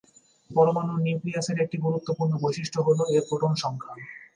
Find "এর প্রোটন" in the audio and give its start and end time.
3.15-3.53